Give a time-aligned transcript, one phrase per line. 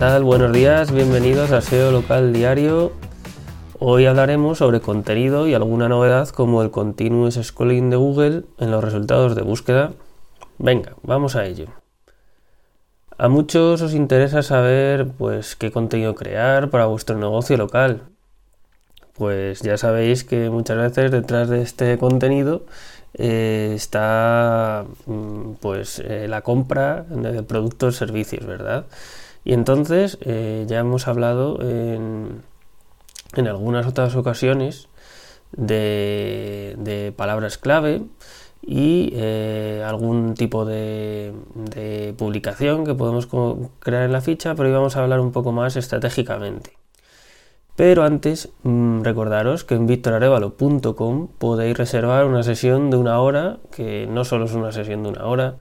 [0.00, 2.92] Buenos días, bienvenidos a SEO Local Diario.
[3.78, 8.82] Hoy hablaremos sobre contenido y alguna novedad como el Continuous Scrolling de Google en los
[8.82, 9.92] resultados de búsqueda.
[10.56, 11.66] Venga, vamos a ello.
[13.18, 18.04] A muchos os interesa saber pues qué contenido crear para vuestro negocio local.
[19.12, 22.64] Pues ya sabéis que muchas veces detrás de este contenido
[23.12, 28.86] eh, está mm, pues eh, la compra de productos o servicios, ¿verdad?
[29.44, 32.42] Y entonces eh, ya hemos hablado en,
[33.36, 34.88] algunas otras ocasiones
[35.52, 38.02] de, palabras clave
[38.62, 39.14] y
[39.84, 43.28] algún tipo de, de, publicación que podemos
[43.78, 46.80] crear en la ficha, pero hoy vamos a hablar un poco más estratégicamente.
[47.80, 54.06] Pero antes, mm, recordaros que en victorarevalo.com podéis reservar una sesión de una hora, que
[54.06, 55.60] no solo es una sesión de una hora,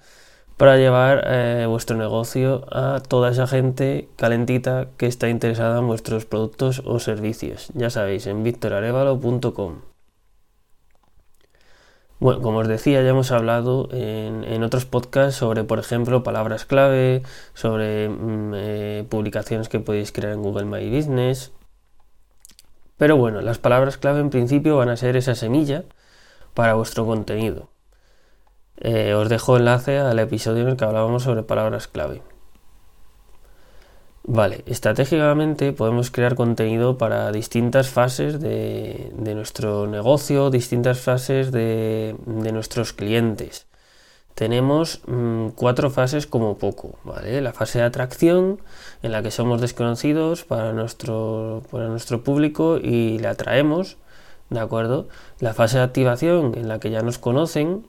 [0.60, 6.26] para llevar eh, vuestro negocio a toda esa gente calentita que está interesada en vuestros
[6.26, 7.72] productos o servicios.
[7.76, 9.76] Ya sabéis, en victorarevalo.com.
[12.20, 17.24] Bueno, como os decía, ya hemos hablado en, otros podcasts sobre, por ejemplo, palabras clave,
[17.54, 21.54] sobre mm, eh, publicaciones que podéis crear en Google My Business,
[22.98, 25.86] pero bueno, las palabras clave en principio van a ser esa semilla
[26.54, 27.70] para vuestro contenido.
[28.80, 32.22] Eh, os dejo enlace al episodio en el que hablábamos sobre palabras clave.
[34.24, 42.94] Vale, estratégicamente podemos crear contenido para distintas fases de, nuestro negocio, distintas fases de nuestros
[42.94, 43.70] clientes
[44.40, 47.42] tenemos mm, cuatro fases como poco, ¿vale?
[47.42, 48.62] La fase de atracción,
[49.04, 53.98] en la que somos desconocidos para nuestro, para nuestro público y le atraemos,
[54.50, 55.10] ¿de acuerdo?
[55.42, 57.86] La fase de activación, en la que ya nos conocen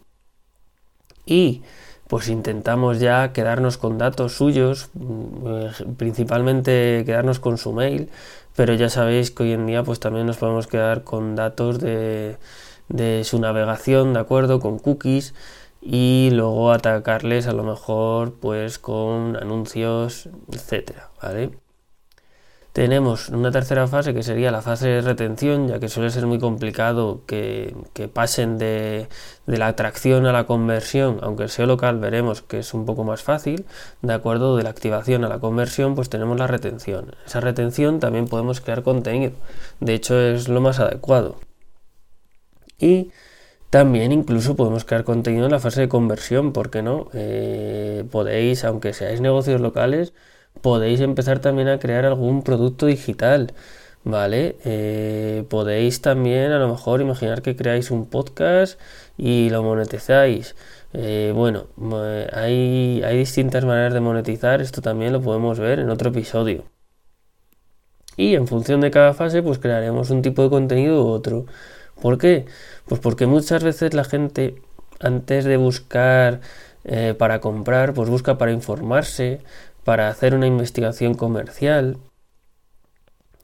[1.26, 1.62] y
[2.08, 8.10] pues intentamos ya quedarnos con datos suyos, mm, eh, principalmente quedarnos con su mail,
[8.56, 12.36] pero ya sabéis que hoy en día pues también nos podemos quedar con datos de,
[12.88, 14.60] de su navegación, ¿de acuerdo?
[14.60, 15.34] Con cookies
[15.80, 21.50] y luego atacarles a lo mejor pues con anuncios, etcétera, ¿vale?
[22.72, 26.38] Tenemos una tercera fase que sería la fase de retención, ya que suele ser muy
[26.38, 27.74] complicado que,
[28.12, 29.08] pasen de,
[29.46, 33.22] la atracción a la conversión, aunque el SEO local veremos que es un poco más
[33.22, 33.66] fácil,
[34.02, 37.16] de acuerdo de la activación a la conversión, pues tenemos la retención.
[37.26, 39.32] Esa retención también podemos crear contenido,
[39.80, 41.38] de hecho es lo más adecuado.
[42.78, 43.10] Y
[43.70, 47.08] también incluso podemos crear contenido en la fase de conversión, ¿por qué no?
[47.14, 50.12] Eh, podéis, aunque seáis negocios locales,
[50.62, 53.52] podéis empezar también a crear algún producto digital,
[54.04, 54.56] ¿vale?
[54.64, 58.80] Eh, podéis también a lo mejor imaginar que creáis un podcast
[59.16, 60.56] y lo monetizáis.
[60.92, 61.66] Eh, bueno,
[62.32, 66.64] hay, hay distintas maneras de monetizar, esto también lo podemos ver en otro episodio.
[68.16, 71.46] Y en función de cada fase, pues crearemos un tipo de contenido u otro.
[72.00, 72.46] ¿Por qué?
[72.86, 74.56] Pues porque muchas veces la gente
[75.00, 76.40] antes de buscar
[76.84, 79.40] eh, para comprar, pues busca para informarse,
[79.84, 81.98] para hacer una investigación comercial.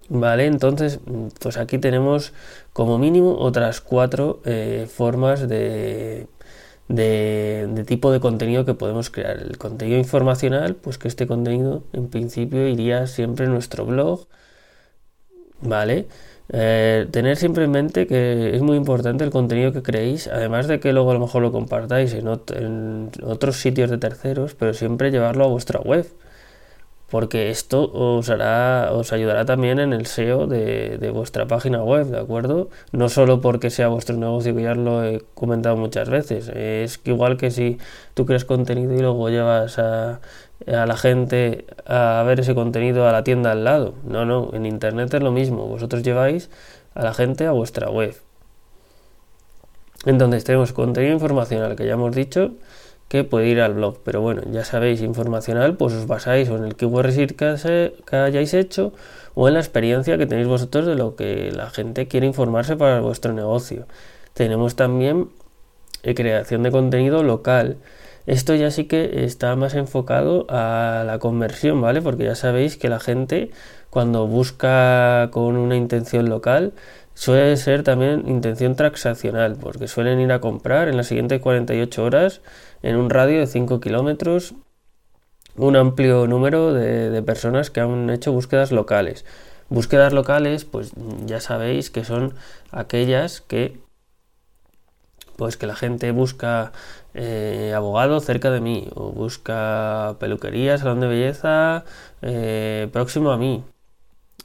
[0.08, 1.00] Vale, entonces,
[1.40, 2.32] pues aquí tenemos
[2.72, 6.28] como mínimo otras cuatro eh, formas de,
[6.88, 9.38] de, tipo de contenido que podemos crear.
[9.38, 14.26] El contenido informacional, pues que este contenido en principio iría siempre en nuestro blog.
[15.60, 16.06] Vale.
[16.48, 20.78] Eh, tener siempre en mente que es muy importante el contenido que creéis, además de
[20.78, 25.44] que luego a lo mejor lo compartáis en, otros sitios de terceros, pero siempre llevarlo
[25.44, 26.06] a vuestra web,
[27.10, 32.06] porque esto os, hará, os ayudará también en el SEO de, de vuestra página web,
[32.06, 32.68] ¿de acuerdo?
[32.92, 37.12] No solo porque sea vuestro negocio, que ya lo he comentado muchas veces, es que
[37.12, 37.78] igual que si
[38.14, 40.20] tú creas contenido y luego llevas a
[40.66, 43.94] a la gente a ver ese contenido a la tienda al lado.
[44.04, 45.66] No, no, en Internet es lo mismo.
[45.66, 46.50] Vosotros lleváis
[46.94, 48.16] a la gente a vuestra web.
[50.04, 52.52] Entonces tenemos contenido informacional que ya hemos dicho
[53.08, 53.98] que puede ir al blog.
[54.04, 58.54] Pero bueno, ya sabéis, informacional, pues os basáis en el keyword research que, que hayáis
[58.54, 58.92] hecho
[59.34, 63.00] o en la experiencia que tenéis vosotros de lo que la gente quiere informarse para
[63.00, 63.86] vuestro negocio.
[64.34, 65.28] Tenemos también
[66.02, 67.78] eh, creación de contenido local
[68.26, 72.02] esto ya sí que está más enfocado a la conversión, ¿vale?
[72.02, 73.50] Porque ya sabéis que la gente
[73.88, 76.72] cuando busca con una intención local
[77.16, 82.42] suele ser también intención transaccional, porque suelen ir a comprar en las siguientes 48 horas
[82.82, 84.54] en un radio de 5 kilómetros
[85.56, 89.24] un amplio número de, personas que han hecho búsquedas locales.
[89.70, 90.92] Búsquedas locales, pues
[91.24, 92.34] ya sabéis que son
[92.70, 93.80] aquellas que
[95.36, 96.72] pues que la gente busca
[97.14, 101.84] eh, abogado cerca de mí, o busca peluquería, salón de belleza
[102.20, 103.64] eh, próximo a mí,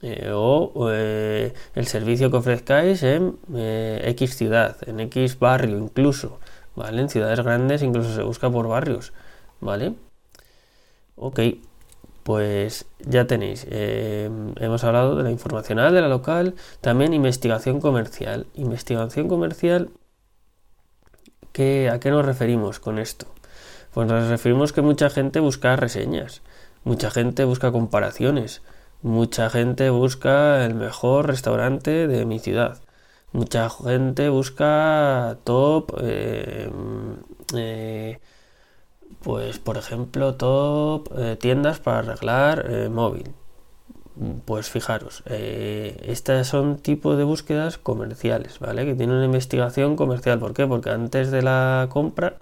[0.01, 6.39] eh, o el servicio que ofrezcáis en X ciudad, en X barrio incluso,
[6.75, 7.01] ¿vale?
[7.01, 9.13] En ciudades grandes incluso se busca por barrios,
[9.59, 9.93] ¿vale?
[11.15, 11.39] Ok,
[12.23, 18.47] pues ya tenéis, hemos hablado de la informacional, de la local, también investigación comercial.
[18.55, 19.91] Investigación comercial
[21.53, 23.27] ¿A qué nos referimos con esto?
[23.93, 26.41] Pues nos referimos que mucha gente busca reseñas,
[26.85, 28.61] mucha gente busca comparaciones,
[29.01, 32.79] mucha gente busca el mejor restaurante de mi ciudad,
[33.33, 36.69] mucha gente busca top, eh,
[37.55, 38.19] eh,
[39.23, 43.33] pues por ejemplo top eh, tiendas para arreglar móvil.
[44.45, 48.85] Pues fijaros, estas son tipos de búsquedas comerciales, ¿vale?
[48.85, 50.37] Que tienen una investigación comercial.
[50.37, 50.67] ¿Por qué?
[50.67, 52.37] Porque antes de la compra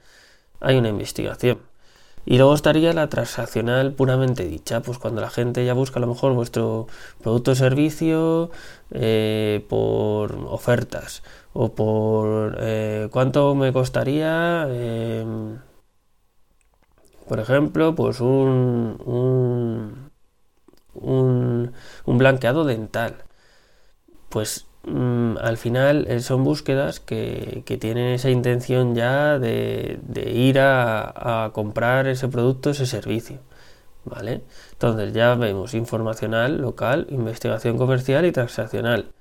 [0.59, 1.68] hay una investigación.
[2.25, 6.07] Y luego estaría la transaccional puramente dicha, pues cuando la gente ya busca a lo
[6.07, 6.87] mejor vuestro
[7.21, 8.51] producto o servicio
[8.91, 11.23] eh, por ofertas
[11.53, 14.67] o por eh, cuánto me costaría,
[17.27, 20.09] por ejemplo, pues un
[20.93, 21.73] un,
[22.05, 23.23] blanqueado dental.
[24.29, 29.99] Pues mm, al final eh, son búsquedas que, tienen esa intención ya de,
[30.33, 33.39] ir a, comprar ese producto, ese servicio.
[34.05, 34.43] ¿Vale?
[34.73, 39.13] Entonces ya vemos informacional, local, investigación comercial y transaccional.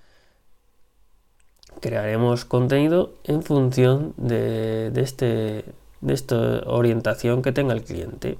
[1.80, 5.64] Crearemos contenido en función de, de, este,
[6.00, 8.38] de esta orientación que tenga el cliente.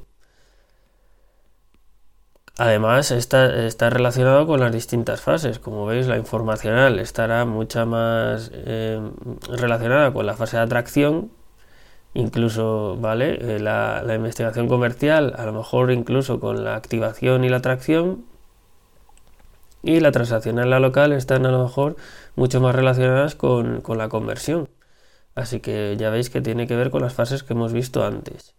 [2.59, 3.49] Además, está,
[3.91, 5.61] relacionado con las distintas fases.
[5.61, 9.01] Como veis, la informacional estará mucha más eh,
[9.49, 11.31] relacionada con la fase de atracción,
[12.15, 13.57] incluso, ¿vale?
[13.57, 18.25] Eh, la, investigación comercial, a lo mejor incluso con la activación y la atracción.
[19.83, 21.97] Y la transaccional, la local, están a lo mejor
[22.37, 24.69] mucho más relacionadas con la conversión.
[25.37, 28.57] Así que ya veis que tiene que ver con las fases que hemos visto antes.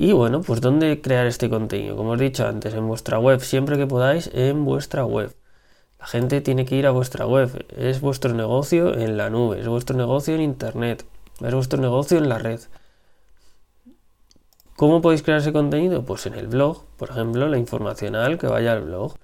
[0.00, 1.96] Y bueno, pues ¿dónde crear este contenido?
[1.96, 5.34] Como os he dicho antes, en vuestra web, siempre que podáis, en vuestra web.
[5.98, 7.66] La gente tiene que ir a vuestra web.
[7.76, 11.04] Es vuestro negocio en la nube, es vuestro negocio en internet,
[11.40, 12.60] es vuestro negocio en la red.
[14.76, 16.04] ¿Cómo podéis crear ese contenido?
[16.04, 19.16] Pues en el blog, por ejemplo, la informacional que vaya al blog.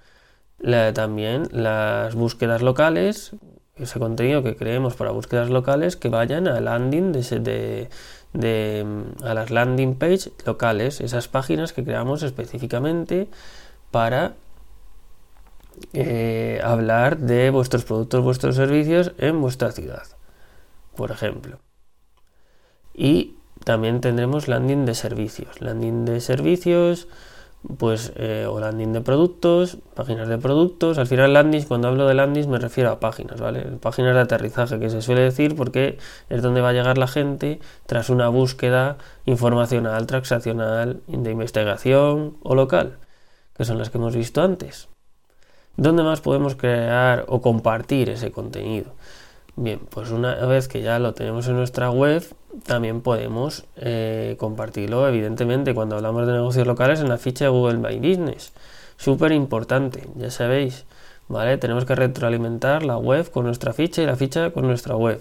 [0.92, 3.36] también las búsquedas locales,
[3.76, 7.90] ese contenido que creemos para búsquedas locales que vayan al landing de, de,
[8.34, 13.28] a las landing page locales, esas páginas que creamos específicamente
[13.90, 14.34] para
[15.92, 20.04] eh, hablar de vuestros productos, vuestros servicios en vuestra ciudad,
[20.96, 21.58] por ejemplo.
[22.92, 25.60] Y también tendremos landing de servicios.
[25.60, 27.08] Landing de servicios
[27.78, 30.99] pues eh, o landing de productos, páginas de productos.
[30.99, 33.62] Al final landings, cuando hablo de landings me refiero a páginas, ¿vale?
[33.81, 37.61] Páginas de aterrizaje que se suele decir porque es donde va a llegar la gente
[37.87, 42.98] tras una búsqueda informacional, transaccional, de investigación o local,
[43.56, 44.88] que son las que hemos visto antes.
[45.77, 48.93] ¿Dónde más podemos crear o compartir ese contenido?
[49.56, 52.22] Bien, pues una vez que ya lo tenemos en nuestra web,
[52.63, 57.79] también podemos eh, compartirlo, evidentemente, cuando hablamos de negocios locales en la ficha de Google
[57.79, 58.53] My Business.
[58.96, 60.87] Súper importante, ya sabéis,
[61.29, 61.58] ¿vale?
[61.58, 65.20] Tenemos que retroalimentar la web con nuestra ficha y la ficha con nuestra web.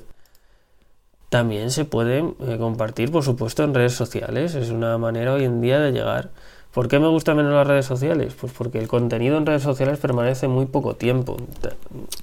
[1.29, 4.53] También se puede eh, compartir, por supuesto, en redes sociales.
[4.53, 6.29] Es una manera hoy en día de llegar.
[6.73, 8.35] ¿Por qué me gustan menos las redes sociales?
[8.39, 11.37] Pues porque el contenido en redes sociales permanece muy poco tiempo.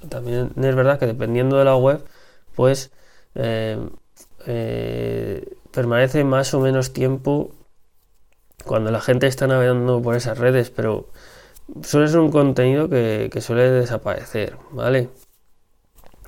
[0.09, 2.03] También es verdad que dependiendo de la web,
[2.55, 2.91] pues
[3.35, 3.77] eh,
[4.47, 7.51] eh, permanece más o menos tiempo
[8.65, 11.07] cuando la gente está navegando por esas redes, pero
[11.83, 15.09] suele ser un contenido que, suele desaparecer, ¿vale?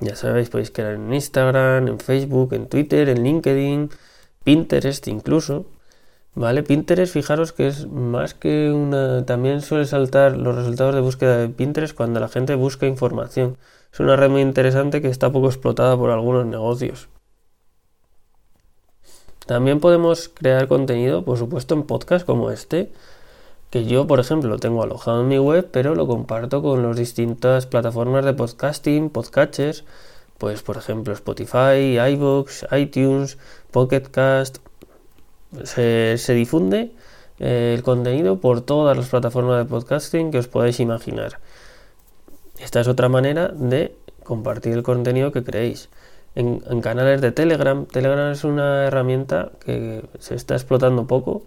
[0.00, 3.90] Ya sabéis, podéis crear en Instagram, en Facebook, en Twitter, en LinkedIn,
[4.42, 5.66] Pinterest incluso.
[6.36, 6.64] ¿Vale?
[6.64, 9.24] Pinterest, fijaros que es más que una...
[9.24, 13.56] También suele saltar los resultados de búsqueda de Pinterest cuando la gente busca información.
[13.92, 17.08] Es una red muy interesante que está poco explotada por algunos negocios.
[19.46, 22.90] También podemos crear contenido, por supuesto, en podcast como este,
[23.70, 26.96] que yo, por ejemplo, lo tengo alojado en mi web, pero lo comparto con las
[26.96, 29.84] distintas plataformas de podcasting, podcatchers,
[30.38, 33.38] pues por ejemplo Spotify, iVoox, iTunes,
[33.70, 34.58] Pocketcast.
[35.62, 36.92] Se, se difunde
[37.38, 41.40] eh, el contenido por todas las plataformas de podcasting que os podáis imaginar.
[42.58, 45.88] Esta es otra manera de compartir el contenido que creéis.
[46.34, 47.86] En, canales de Telegram.
[47.86, 51.44] Telegram es una herramienta que se está explotando poco.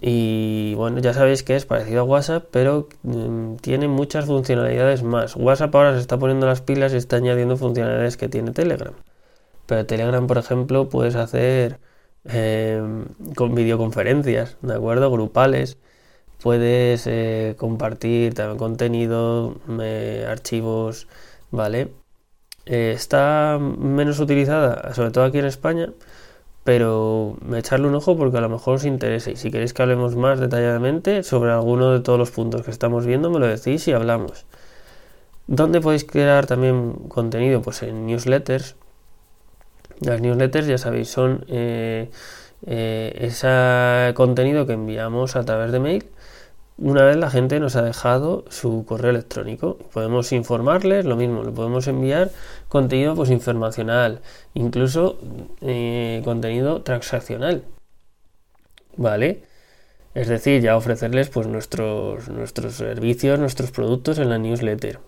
[0.00, 5.36] Y bueno, ya sabéis que es parecido a WhatsApp, pero mm, tiene muchas funcionalidades más.
[5.36, 8.94] WhatsApp ahora se está poniendo las pilas y está añadiendo funcionalidades que tiene Telegram.
[9.66, 11.80] Pero Telegram, por ejemplo, puedes hacer
[12.24, 13.06] em,
[13.36, 15.10] con videoconferencias, ¿de acuerdo?
[15.10, 15.78] Grupales.
[16.42, 21.08] Puedes eh, compartir también contenido, eh, archivos,
[21.50, 21.90] ¿vale?
[22.70, 25.90] Eh, está menos utilizada, sobre todo aquí en España,
[26.62, 29.32] pero echarle un ojo porque a lo mejor os interesa.
[29.32, 33.06] Y si queréis que hablemos más detalladamente sobre alguno de todos los puntos que estamos
[33.06, 34.46] viendo, me lo decís y hablamos.
[35.48, 37.60] ¿Dónde podéis crear también contenido?
[37.60, 38.76] Pues en newsletters.
[40.00, 42.08] Las newsletters, ya sabéis, son eh,
[42.66, 46.04] eh, ese contenido que enviamos a través de mail
[46.80, 49.76] una vez la gente nos ha dejado su correo electrónico.
[49.92, 52.30] Podemos informarles, lo mismo, le podemos enviar
[52.68, 54.22] contenido pues, informacional,
[54.54, 55.18] incluso
[55.60, 57.64] eh, contenido transaccional.
[58.96, 59.42] ¿Vale?
[60.14, 65.00] Es decir, ya ofrecerles pues, nuestros, nuestros servicios, nuestros productos en la newsletter.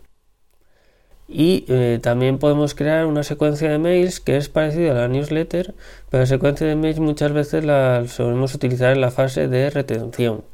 [1.26, 5.75] Y eh, también podemos crear una secuencia de mails que es parecida a la newsletter,
[6.11, 10.45] pero la secuencia de mails muchas veces la solemos utilizar en la fase de retención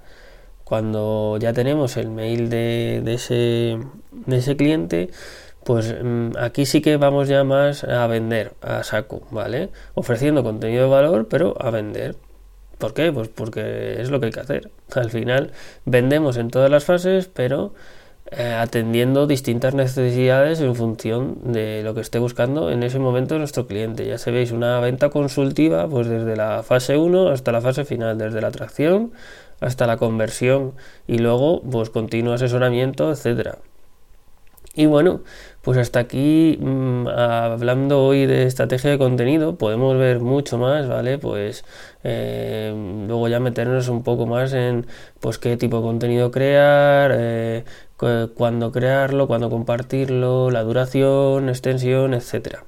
[0.69, 5.09] cuando ya tenemos el mail de, ese, cliente,
[5.65, 9.71] pues mm, aquí sí que vamos ya más a vender a saco, ¿vale?
[9.95, 12.17] Ofreciendo contenido de valor, pero a vender.
[12.77, 13.11] ¿Por qué?
[13.11, 14.71] Pues porque es lo que hay que hacer.
[14.95, 15.53] Al final
[15.87, 17.73] vendemos en todas las fases, pero
[18.31, 23.67] eh, atendiendo distintas necesidades en función de lo que esté buscando en ese momento nuestro
[23.67, 24.07] cliente.
[24.07, 28.43] Ya sabéis, una venta consultiva, pues desde la fase 1 hasta la fase final, desde
[28.43, 29.13] la atracción
[29.61, 30.75] hasta la conversión
[31.07, 33.59] y luego pues continuo asesoramiento, etcétera.
[34.75, 35.23] Y bueno,
[35.62, 41.19] pues hasta aquí mm, hablando hoy de estrategia de contenido, podemos ver mucho más, ¿vale?
[41.19, 41.65] Pues
[42.05, 42.73] eh,
[43.09, 44.87] luego ya meternos un poco más en
[45.19, 47.65] pues qué tipo de contenido crear, eh,
[48.37, 52.65] cuándo crearlo, cuándo compartirlo, la duración, extensión, etcétera.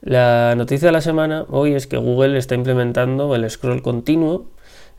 [0.00, 4.46] La noticia de la semana hoy es que Google está implementando el scroll continuo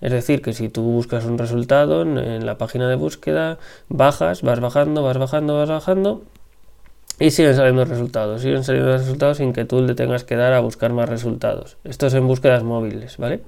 [0.02, 4.60] es decir, que si tú buscas un resultado en, la página de búsqueda, bajas, vas
[4.60, 6.24] bajando, vas bajando, vas bajando
[7.20, 10.60] y siguen saliendo resultados, siguen saliendo resultados sin que tú le tengas que dar a
[10.60, 11.78] buscar más resultados.
[11.84, 13.42] Esto es en búsquedas móviles, ¿vale?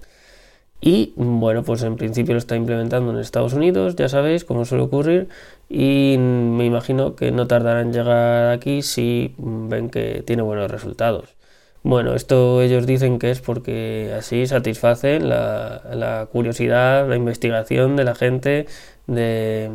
[0.80, 4.84] Y bueno, pues en principio lo está implementando en Estados Unidos, ya sabéis cómo suele
[4.84, 5.30] ocurrir,
[5.70, 11.36] y me imagino que no tardará en llegar aquí si ven que tiene buenos resultados.
[11.84, 18.16] Bueno, esto ellos dicen que es porque así satisfacen la, curiosidad, la investigación de la
[18.16, 18.68] gente
[19.08, 19.70] de,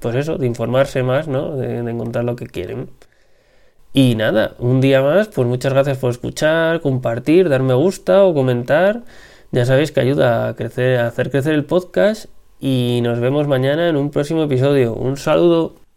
[0.00, 1.56] pues eso, de informarse más, ¿no?
[1.56, 2.90] De, de, encontrar lo que quieren.
[3.92, 8.34] Y nada, un día más, pues muchas gracias por escuchar, compartir, dar me gusta o
[8.34, 9.02] comentar.
[9.50, 12.26] Ya sabéis que ayuda a crecer, a hacer crecer el podcast
[12.60, 14.94] y nos vemos mañana en un próximo episodio.
[14.94, 15.87] Un saludo.